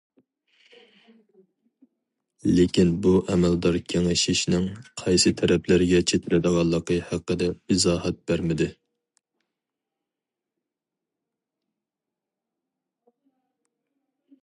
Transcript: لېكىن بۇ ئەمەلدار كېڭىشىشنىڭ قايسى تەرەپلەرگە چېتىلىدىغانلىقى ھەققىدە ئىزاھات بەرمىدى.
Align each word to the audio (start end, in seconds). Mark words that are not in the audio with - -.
لېكىن 2.59 2.93
بۇ 3.05 3.09
ئەمەلدار 3.33 3.75
كېڭىشىشنىڭ 3.93 4.63
قايسى 5.01 5.33
تەرەپلەرگە 5.41 5.99
چېتىلىدىغانلىقى 6.13 6.97
ھەققىدە 7.11 7.49
ئىزاھات 7.75 8.25
بەرمىدى. 8.31 8.69